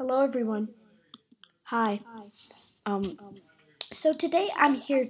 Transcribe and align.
Hello, 0.00 0.22
everyone. 0.22 0.70
Hi. 1.64 2.00
Um, 2.86 3.18
so 3.92 4.14
today 4.14 4.48
I'm 4.56 4.74
here 4.74 5.08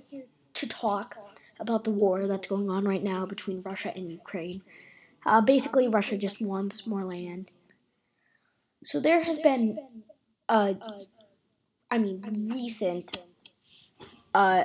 to 0.55 0.69
talk 0.69 1.17
about 1.61 1.85
the 1.85 1.93
war 1.93 2.27
that's 2.27 2.49
going 2.49 2.69
on 2.69 2.85
right 2.85 3.01
now 3.01 3.25
between 3.25 3.63
Russia 3.63 3.93
and 3.95 4.11
Ukraine. 4.11 4.63
Uh, 5.25 5.43
basically, 5.43 5.87
Russia 5.87 6.19
just 6.19 6.43
wants 6.43 6.89
more 6.89 7.05
land. 7.05 7.53
So 8.83 8.99
there 8.99 9.23
has 9.23 9.39
been, 9.39 9.79
uh, 10.49 10.75
I 11.89 11.99
mean, 11.99 12.51
recent 12.53 13.17
uh, 14.35 14.65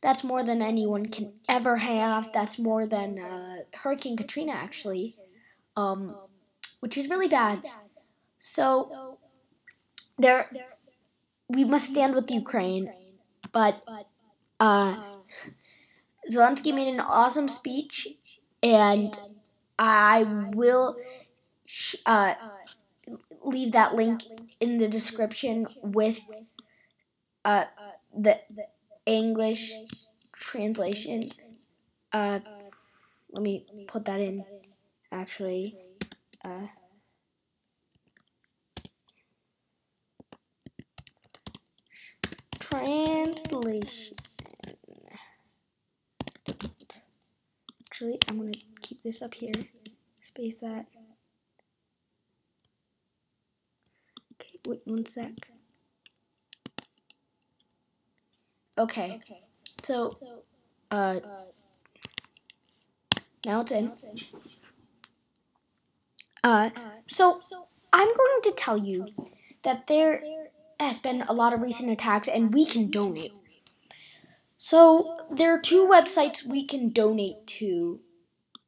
That's 0.00 0.22
more 0.24 0.42
than 0.42 0.62
anyone 0.62 1.04
can 1.06 1.34
ever 1.48 1.76
have. 1.76 2.32
That's 2.32 2.58
more 2.58 2.86
than 2.86 3.18
uh, 3.18 3.58
Hurricane 3.74 4.16
Katrina, 4.16 4.52
actually, 4.52 5.14
um, 5.76 6.16
which 6.80 6.96
is 6.96 7.10
really 7.10 7.28
bad. 7.28 7.60
So 8.38 8.86
there, 10.16 10.48
we 11.48 11.64
must 11.64 11.86
stand 11.86 12.14
with 12.14 12.30
Ukraine, 12.30 12.92
but 13.52 13.82
uh, 14.60 14.94
Zelensky 16.30 16.74
made 16.74 16.92
an 16.92 17.00
awesome 17.00 17.48
speech, 17.48 18.08
and 18.62 19.18
I 19.78 20.24
will 20.54 20.96
uh, 22.06 22.34
leave 23.42 23.72
that 23.72 23.94
link 23.94 24.22
in 24.60 24.78
the 24.78 24.88
description 24.88 25.66
with 25.82 26.20
uh, 27.44 27.64
the 28.16 28.38
English 29.06 29.72
translation. 30.34 31.28
Uh, 32.12 32.40
let 33.32 33.42
me 33.42 33.64
put 33.86 34.04
that 34.04 34.20
in, 34.20 34.44
actually. 35.12 35.76
Uh, 36.44 36.66
translation. 42.58 44.14
Actually, 47.98 48.20
I'm 48.28 48.38
going 48.38 48.52
to 48.52 48.60
keep 48.80 49.02
this 49.02 49.22
up 49.22 49.34
here. 49.34 49.50
Space 50.22 50.54
that. 50.60 50.86
Okay, 54.34 54.60
wait 54.68 54.82
one 54.84 55.04
sec. 55.04 55.32
Okay, 58.78 59.16
Okay. 59.16 59.40
so, 59.82 60.14
uh, 60.92 61.18
now 63.44 63.62
it's 63.62 63.72
in. 63.72 63.90
Uh, 66.44 66.70
so, 67.08 67.40
I'm 67.92 68.06
going 68.06 68.42
to 68.44 68.52
tell 68.56 68.78
you 68.78 69.08
that 69.64 69.88
there 69.88 70.22
has 70.78 71.00
been 71.00 71.22
a 71.22 71.32
lot 71.32 71.52
of 71.52 71.62
recent 71.62 71.90
attacks 71.90 72.28
and 72.28 72.54
we 72.54 72.64
can 72.64 72.86
donate. 72.86 73.32
So 74.58 75.16
there 75.30 75.54
are 75.54 75.60
two 75.60 75.88
websites 75.88 76.44
we 76.44 76.66
can 76.66 76.90
donate 76.90 77.46
to. 77.46 78.00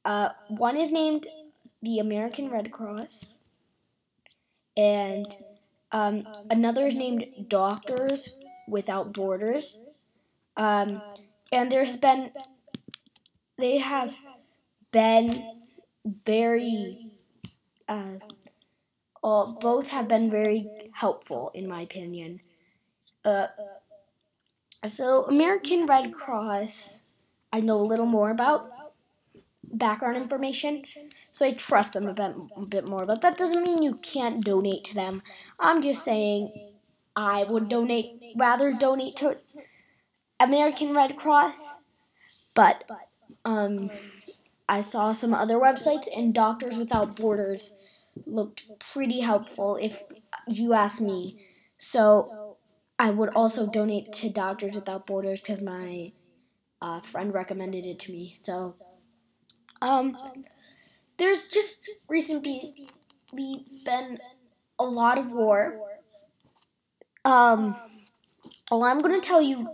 Uh, 0.04 0.30
one 0.48 0.76
is 0.76 0.92
named 0.92 1.26
the 1.82 1.98
American 1.98 2.48
Red 2.48 2.70
Cross, 2.70 3.36
and 4.76 5.26
um, 5.90 6.26
another 6.48 6.86
is 6.86 6.94
named 6.94 7.26
Doctors 7.48 8.30
Without 8.68 9.12
Borders. 9.12 9.78
Um, 10.56 11.02
and 11.50 11.72
there's 11.72 11.96
been, 11.96 12.30
they 13.58 13.78
have 13.78 14.14
been 14.92 15.60
very, 16.24 17.10
uh, 17.88 18.18
all, 19.22 19.58
both 19.60 19.88
have 19.88 20.06
been 20.06 20.30
very 20.30 20.68
helpful 20.92 21.50
in 21.52 21.68
my 21.68 21.82
opinion. 21.82 22.40
Uh, 23.24 23.48
so, 24.86 25.22
American 25.24 25.86
Red 25.86 26.12
Cross, 26.12 27.22
I 27.52 27.60
know 27.60 27.76
a 27.76 27.82
little 27.82 28.06
more 28.06 28.30
about 28.30 28.68
background 29.72 30.16
information, 30.16 30.84
so 31.32 31.44
I 31.44 31.52
trust 31.52 31.92
them 31.92 32.06
a 32.06 32.14
bit, 32.14 32.34
a 32.56 32.66
bit 32.66 32.86
more. 32.86 33.06
But 33.06 33.20
that 33.20 33.36
doesn't 33.36 33.62
mean 33.62 33.82
you 33.82 33.94
can't 33.94 34.44
donate 34.44 34.84
to 34.84 34.94
them. 34.94 35.20
I'm 35.58 35.82
just 35.82 36.04
saying 36.04 36.52
I 37.14 37.44
would 37.44 37.68
donate, 37.68 38.22
rather 38.36 38.72
donate 38.72 39.16
to 39.16 39.36
American 40.38 40.94
Red 40.94 41.16
Cross, 41.16 41.74
but 42.54 42.84
um, 43.44 43.90
I 44.68 44.80
saw 44.80 45.12
some 45.12 45.34
other 45.34 45.58
websites, 45.58 46.08
and 46.16 46.32
Doctors 46.32 46.78
Without 46.78 47.16
Borders 47.16 47.76
looked 48.26 48.64
pretty 48.92 49.20
helpful 49.20 49.76
if 49.76 50.02
you 50.48 50.72
ask 50.72 51.00
me. 51.00 51.46
So, 51.76 52.39
I 53.00 53.08
would 53.08 53.30
also 53.30 53.66
donate 53.66 54.12
to 54.12 54.28
Doctors 54.28 54.72
Without 54.72 55.06
Borders 55.06 55.40
because 55.40 55.62
my 55.62 56.12
uh, 56.82 57.00
friend 57.00 57.32
recommended 57.32 57.86
it 57.86 57.98
to 58.00 58.12
me. 58.12 58.30
So, 58.42 58.74
um, 59.80 60.18
there's 61.16 61.46
just 61.46 62.06
recently 62.10 62.74
been 63.32 64.18
a 64.78 64.84
lot 64.84 65.16
of 65.16 65.32
war. 65.32 65.80
Um, 67.24 67.74
all 68.70 68.84
I'm 68.84 69.00
gonna 69.00 69.22
tell 69.22 69.40
you, 69.40 69.66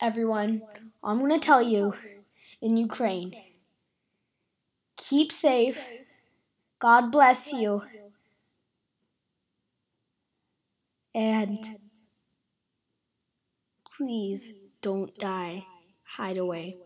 everyone, 0.00 0.60
I'm 1.04 1.20
gonna 1.20 1.38
tell 1.38 1.62
you 1.62 1.94
in 2.60 2.76
Ukraine. 2.76 3.32
Keep 4.96 5.30
safe. 5.30 5.86
God 6.80 7.12
bless 7.12 7.52
you. 7.52 7.82
And 11.14 11.78
Please 13.96 14.52
don't 14.82 15.12
die. 15.18 15.66
Hide 16.04 16.36
away. 16.36 16.78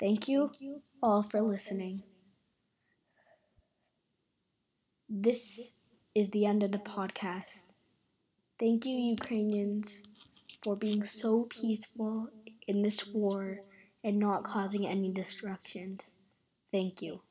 Thank 0.00 0.28
you 0.28 0.50
all 1.02 1.22
for 1.22 1.40
listening. 1.42 2.02
This 5.10 5.72
is 6.14 6.30
the 6.30 6.46
end 6.46 6.62
of 6.62 6.72
the 6.72 6.78
podcast. 6.78 7.64
Thank 8.58 8.86
you, 8.86 8.96
Ukrainians, 8.96 10.02
for 10.62 10.76
being 10.76 11.02
so 11.04 11.46
peaceful 11.50 12.30
in 12.66 12.82
this 12.82 13.12
war 13.14 13.56
and 14.04 14.18
not 14.18 14.44
causing 14.44 14.86
any 14.86 15.10
destructions. 15.12 16.12
Thank 16.72 17.02
you. 17.02 17.22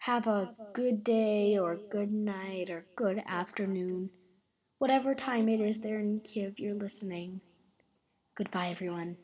Have 0.00 0.26
a 0.26 0.50
good 0.74 1.02
day 1.02 1.56
or 1.56 1.80
good 1.88 2.12
night 2.12 2.68
or 2.68 2.86
good 2.94 3.22
afternoon, 3.26 4.10
whatever 4.82 5.14
time 5.14 5.48
it 5.48 5.60
is 5.60 5.78
there 5.78 6.00
in 6.00 6.18
Kiev 6.18 6.58
you're 6.58 6.74
listening. 6.74 7.40
Goodbye, 8.34 8.70
everyone. 8.70 9.16